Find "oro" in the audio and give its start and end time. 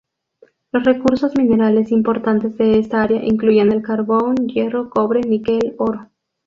5.77-6.09